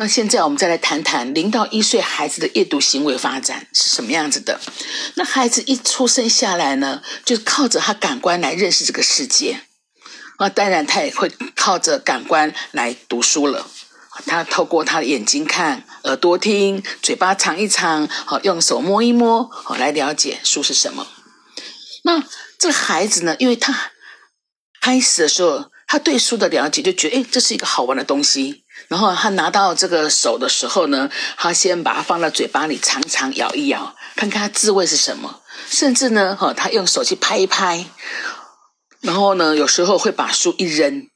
[0.00, 4.60] 那现在我们再来谈谈零到一岁孩子的阅读行为发展是什么样子的。
[5.14, 9.62] 那孩子一出生下来呢，就靠着他感官来认识这个世界。
[10.36, 13.66] 啊，当然他也会靠着感官来读书了。
[14.24, 21.08] 他透过他的眼睛看，耳朵听，嘴巴尝一尝，好用手摸一摸，好来了解书是什么。
[22.04, 22.22] 那
[22.56, 23.90] 这个孩子呢，因为他
[24.80, 28.62] 开始的时候，他对书的了解就觉得，哎，这是一个好玩的东西。
[28.88, 35.42] 然后他拿到这个手的时候呢，他先把它放到嘴巴里尝尝、咬一咬，看看它滋味是什么。
[35.68, 37.84] 甚至呢，哈，他用手去拍一拍，
[39.00, 41.06] 然后呢，有时候会把书一扔。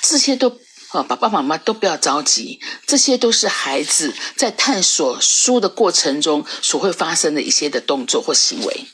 [0.00, 0.48] 这些都
[0.92, 8.86] 啊，爸爸妈妈都不要着急，这些都是孩子在探索书的过程中所会发生的一些的动作或行为。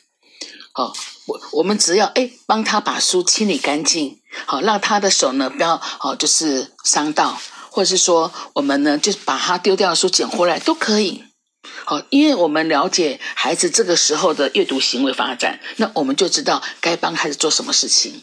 [0.72, 0.92] 好，
[1.26, 7.40] 我我们只要哎帮他把书清理干净，好，让他的手呢不要好就是伤到。
[7.74, 11.24] 或者是说，我们呢，就把他丢掉的书捡回来都可以。
[11.84, 18.22] 好，因为我们了解孩子这个时候的阅读行为发展，那我们就知道该帮孩子做什么事情。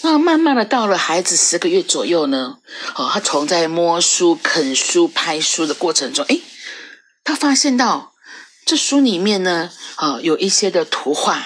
[0.00, 2.60] 那慢慢的到了孩子十个月左右呢，
[2.94, 6.40] 哦，他从在摸书、啃书、拍书的过程中，哎，
[7.22, 8.14] 他发现到
[8.64, 11.44] 这书里面呢，啊，有一些的图画，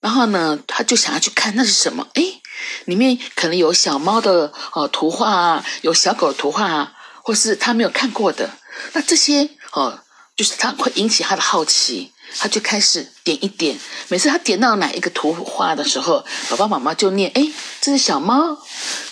[0.00, 2.38] 然后呢，他就想要去看那是什么，哎。
[2.84, 8.50] 里面可能有小猫的哦图画啊，有小狗的图画啊，或是他没有看过的，
[8.92, 10.00] 那这些哦，
[10.36, 13.78] 就是他会引起他的好奇，他就开始点一点。
[14.08, 18.58] 每次他点到哪一个图画的时候，爸爸妈妈就念：哎，这是小猫，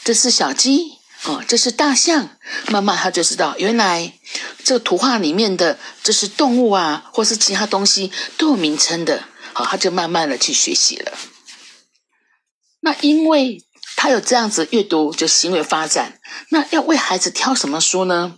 [0.05, 2.31] 这是小鸡，哦，这是大象。
[2.69, 4.13] 慢慢他就知道，原来
[4.65, 9.23] 这个图画里面的这是动物啊，或是其他东西都有名称的。
[9.53, 11.13] 好，他就慢慢的去学习了。
[12.81, 13.63] 那因为
[13.97, 18.37] 他有这样子阅读就行为发展，那要为孩子挑什么书呢？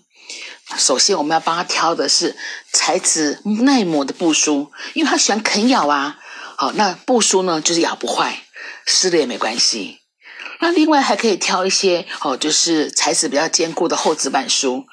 [0.77, 2.37] 首先我们要帮他挑的是
[2.73, 6.19] 材质耐磨的布书，因为他喜欢啃咬啊。
[6.57, 8.43] 好，那布书呢就是咬不坏，
[8.87, 9.99] 撕了也没关系。
[10.61, 14.87] 那另外还可以挑一些哦，就是材质比较坚固的厚纸板书。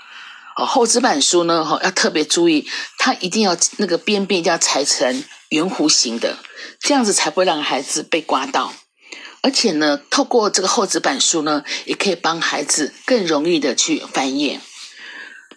[0.58, 2.68] 哦，厚纸板书呢，哈要特别注意，
[2.98, 6.38] 它一定要那个边边要裁成圆弧形的，
[6.82, 8.74] 这样子才不会让孩子被刮到。
[9.42, 14.60] 而且呢，透过这个厚纸板书呢，也可以帮孩子更容易的去翻页。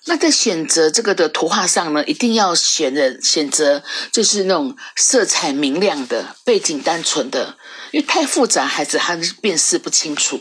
[0.04, 7.56] 那在选择这个的图画上呢，一定要选择选择就是那种色彩明亮的、背景单纯的，
[7.92, 10.40] 因为太复杂，孩子他辨识不清楚。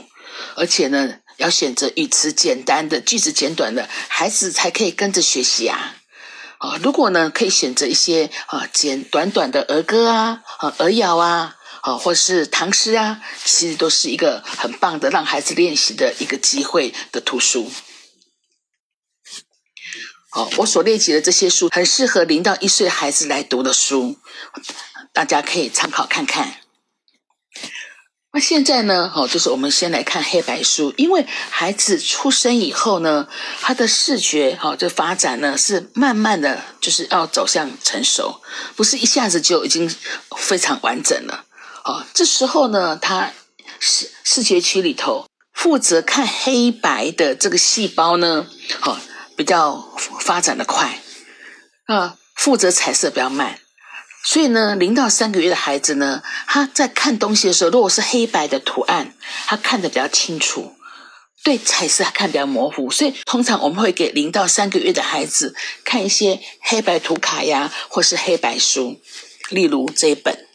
[0.56, 5.96] 而且呢，要选择语词简单的、句子简短的，孩子才可以跟着学习啊。
[6.57, 11.56] 啊，如果呢，可以选择一些啊简短短的儿歌啊、啊儿谣啊。
[11.81, 17.72] 好，或是唐诗啊，其实都是一个很棒的让孩子练习的一个机会的图书。
[20.30, 24.18] 好，我所列举的这些书，很适合零到一岁孩子来读的书，
[25.12, 26.58] 大家可以参考看看。
[28.34, 33.28] 那现在呢，好，就是我们先来看黑白书，因为孩子出生以后呢，
[33.59, 38.42] 他的视觉好这发展呢是慢慢的就是要走向成熟，
[38.78, 39.94] 不是一下子就已经
[40.38, 41.46] 非常完整了。
[41.84, 43.31] 哦，这时候呢，他
[43.80, 48.47] 视视觉区里头负责看黑白的这个细胞呢，
[48.84, 49.00] 哦，
[49.36, 51.00] 比较发展的快，
[51.88, 53.59] 啊，负责彩色比较慢，
[54.24, 59.16] 所以呢，零到三个月的孩子呢，他在看东西的时候，如果是黑白的图案，
[59.48, 60.75] 他看得比较清楚，
[61.44, 69.02] 对彩色看比较模糊，所以通常我们会给零到三个月的孩子看一些黑白图卡呀，或是黑白书，
[69.50, 70.48] 例如这一本。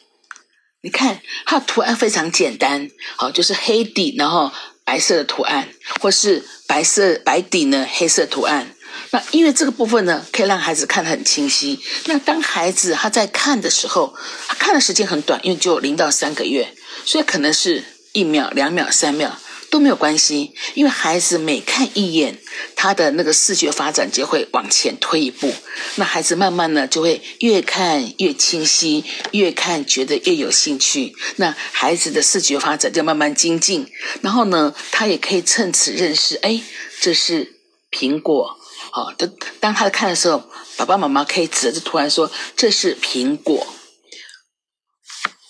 [0.87, 4.53] 你看，它的图案非常简单，好，就是黑底，然后
[4.85, 8.73] 白色的图案，或是白色白底呢，黑色图案。
[9.11, 11.81] 那因为这个部分呢，可以让孩子看得很清晰。
[12.05, 14.15] 那当孩子他在看的时候，
[14.47, 16.73] 他看的时间很短，因为就零到三个月，
[17.05, 17.83] 所以可能是
[18.13, 19.37] 一秒、两秒、三秒。
[19.71, 22.38] 都没有关系，因为孩子每看一眼，
[22.75, 25.53] 他的那个视觉发展就会往前推一步。
[25.97, 31.15] 那孩子慢慢呢，就会越看越清晰，越看觉得越有兴趣。
[31.36, 33.91] 那孩子的视觉发展就慢慢精进。
[34.22, 36.62] 然后呢，他也可以趁此认识，哎，
[37.01, 37.57] 这是
[37.91, 38.59] 苹果。
[38.92, 39.30] 好，当
[39.60, 43.66] 当他看的时候，爸爸妈妈可以指着图案说：“这是苹果。”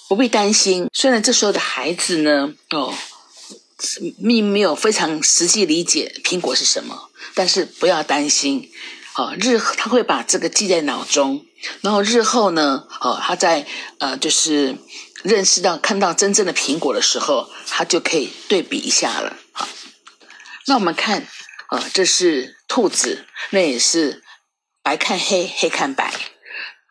[0.09, 0.89] 不必担心。
[0.93, 2.95] 虽然这时候的孩子呢，哦。
[4.23, 8.71] 并没有非常实际理解苹果是什么，但是不要担心，
[9.17, 11.45] 哦，日他会把这个记在脑中，
[11.83, 13.67] 然后日后呢，哦，他在
[13.99, 14.77] 呃，就是
[15.23, 19.37] 认识到看到真正的苹果的时候，他就可以对比一下了。
[19.53, 19.69] 好，
[20.67, 21.27] 那我们看，
[21.69, 24.23] 啊，这是兔子，那也是
[24.83, 26.13] 白看黑，黑看白。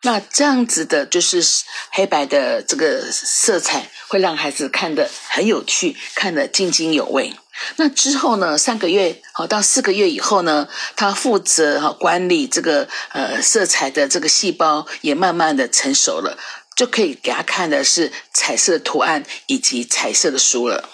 [0.02, 1.42] 那这样子的，就是
[1.90, 7.34] 黑白的这个色彩，会让孩子看得很有趣，看得津津有味。
[7.76, 16.38] 那之后呢，三个月好到四个月以后呢，他负责哈管理这个呃色彩的这个细胞，也慢慢的成熟了，
[16.76, 20.88] 就可以给他看的是彩色图案以及彩色的书了。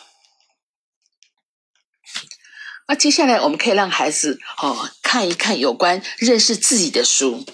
[2.88, 7.44] 那接下来我们可以让孩子哦看一看有关认识自己的书。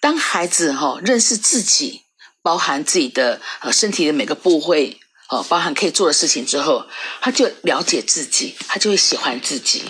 [0.00, 2.02] 当孩子哈认识自己，
[2.46, 6.86] 包含自己的呃身体的每个部位哦，包含可以做的事情之后，
[7.20, 9.82] 他就了解自己，他就会喜欢自己。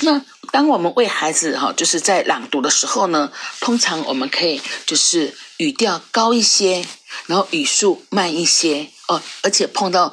[0.00, 0.20] 那
[0.50, 3.30] 当我们为孩子哈就是在朗读的时候呢，
[3.60, 6.84] 通常我们可以就是语调高一些，
[7.26, 10.12] 然后语速慢一些哦，而且碰到。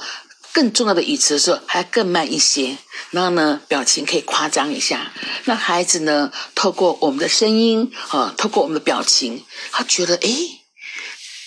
[0.55, 2.77] 更重要的语词的时候，还更慢一些。
[3.11, 5.11] 然后呢，表情可以夸张一下。
[5.43, 10.29] 那孩子呢，透过我们的声音啊，透过我们的表情，他觉得，哎，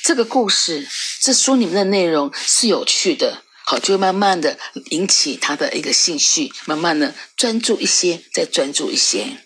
[0.04, 0.88] 这个故事，
[1.20, 4.58] 这书里面的内容是有趣的，好，就会慢慢的
[4.90, 9.44] 引起他的一个兴趣，慢慢的专注一些，再专注一些。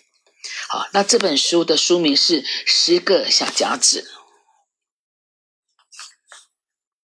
[0.69, 4.01] 好，那这本书的书名是《十个小脚趾》，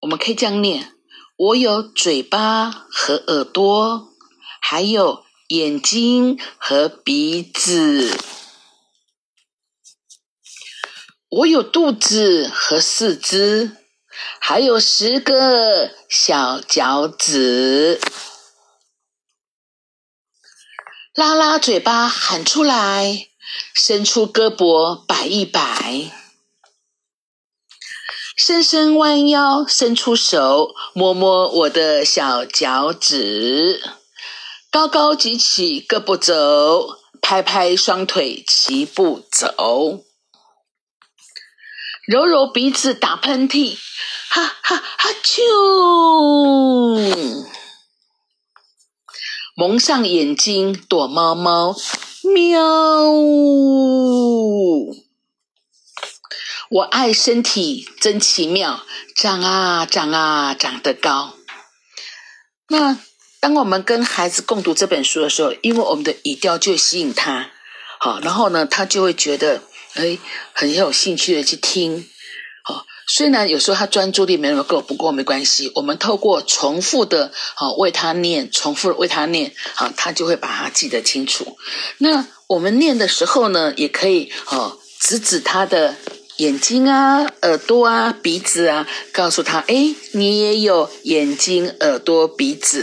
[0.00, 0.94] 我们可以这样念。
[1.36, 4.14] 我有嘴巴和耳朵，
[4.60, 8.14] 还有眼睛和鼻子。
[11.30, 13.76] 我有肚子和四肢，
[14.40, 18.00] 还有十个小脚趾。
[21.14, 23.28] 拉拉嘴巴喊出来，
[23.72, 26.10] 伸出胳膊摆一摆。
[28.36, 33.80] 伸伸弯腰，伸出手，摸摸我的小脚趾；
[34.68, 40.02] 高高举起胳膊肘，拍拍双腿齐步走；
[42.10, 43.78] 揉揉鼻子，打喷嚏，
[44.30, 45.44] 哈哈哈啾！
[49.54, 51.76] 蒙上眼睛，躲猫猫，
[52.34, 52.60] 喵！
[56.70, 58.82] 我爱身体真奇妙，
[59.14, 61.34] 长啊长啊长得高。
[62.70, 62.98] 那
[63.38, 67.52] 当我们跟孩子共读这本书的时候，因为我们的语调就吸引他，
[68.00, 69.62] 好，然后呢，他就会觉得
[69.94, 70.18] 哎
[70.52, 72.08] 很有兴趣的去听。
[72.62, 81.56] 好，虽然有时候他专注力没那么够，不过没关系，我们透过重复的好为他念，重复的为他念，好，他就会把它记得清楚。
[81.98, 85.96] 那我们念的时候呢，也可以哦指指他的。
[86.36, 92.82] 眼睛啊，耳朵啊，鼻子啊，告诉他，哎，你也有眼睛、耳朵、鼻子。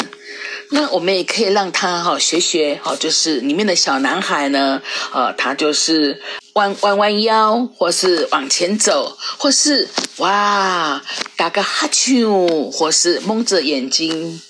[0.71, 4.81] 那我们也可以让他哈学学哈，就是里面的小男孩呢，
[5.13, 6.21] 呃，他就是
[6.53, 9.87] 弯弯弯腰，或是往前走，或是
[10.17, 11.01] 哇
[11.35, 14.41] 打个哈啾，或是蒙着眼睛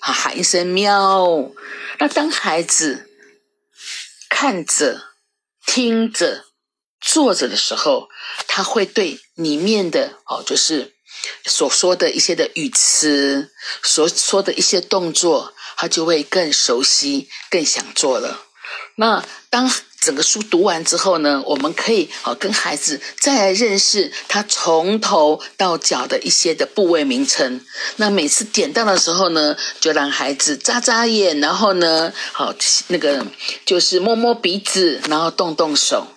[0.00, 1.50] 啊喊一声喵。
[1.98, 3.10] 那当孩子
[4.28, 5.02] 看着、
[5.66, 6.44] 听着。
[7.00, 8.08] 坐着的时候，
[8.48, 10.94] 他会对里面的哦，就是
[11.46, 13.52] 所说的一些的语词，
[13.84, 18.40] 所说的一些动作，他就会更熟悉，更想做了。
[18.96, 19.70] 那当
[20.00, 27.64] 整个书读完之后呢，我们可以哦跟孩子再来认识他从头到脚的一些的部位名称。
[27.96, 32.54] 那每次点到的时候呢，就让孩子眨眨眼，然后呢，好
[32.88, 33.24] 那个
[33.64, 36.08] 就是摸摸鼻子，然后动动手。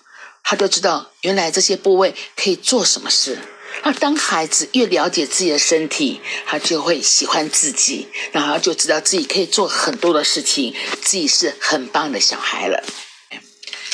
[0.44, 3.38] 他就知道原来这些部位可以做什么事。
[3.84, 12.84] 那当孩子越了解自己的身体，他就会喜欢自己，然后就知道自己可以做很多的事情，自己是很棒的小孩了。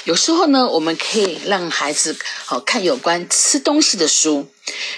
[0.03, 4.49] 有时候呢，我们可以让孩子好看有关吃东西的书，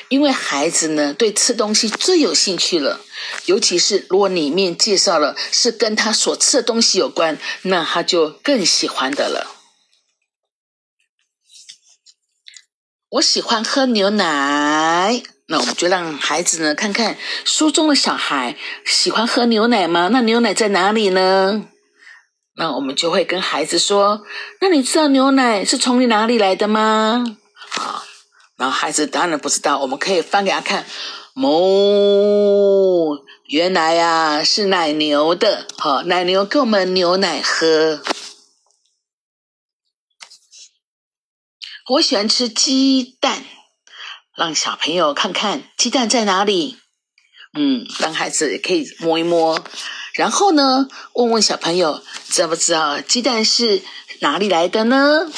[0.08, 3.01] 因为孩子呢对吃东西最有兴趣了，
[3.46, 9.58] 尤其是如果里面介绍了是跟他所吃的东西有关，那他就更喜欢的了。
[13.13, 20.09] 我喜欢喝牛奶，那我们就让孩子呢看看书中的小孩喜欢喝牛奶吗？
[20.11, 21.65] 那牛奶在哪里呢？
[22.55, 24.21] 那我们就会跟孩子说
[24.61, 27.37] ：“那你知道牛奶是从你哪里来的吗？”
[27.79, 28.03] 啊，
[28.57, 30.85] 然后孩子当然不知道，我们可以翻给他看。
[31.33, 38.01] 哦，原来呀是奶牛的，好，奶牛给我们牛奶喝。
[41.89, 43.43] 我喜欢吃鸡蛋，
[44.38, 46.77] 让小朋友看看鸡蛋在哪里。
[47.58, 49.65] 嗯，让孩子可以摸一摸。
[50.13, 53.81] 然后呢，问问小朋友，知不知道鸡蛋是
[54.19, 55.31] 哪里来的呢？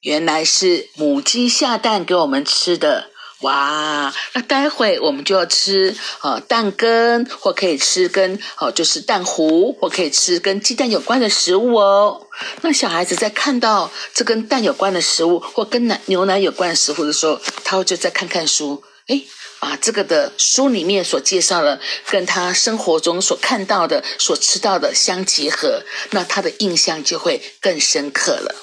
[0.00, 3.10] 原来是母鸡下蛋给我们吃的。
[3.42, 12.26] 哇，那待会我们就要吃呃蛋羹，或可以吃跟哦就是蛋糊，或可以吃跟鸡蛋有关的食物哦。
[12.62, 19.26] 那小孩子在看到这跟蛋有关的食物，或跟奶牛奶有关的食物的时候，他会就在看看书，诶，
[19.58, 21.80] 把这个的书里面所介绍的，
[22.10, 28.54] 跟他生活中所看到的、所吃到的相结合，那他的印象就会更深刻了。